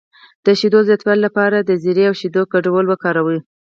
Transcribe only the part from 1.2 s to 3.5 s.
لپاره د زیرې او شیدو ګډول وکاروئ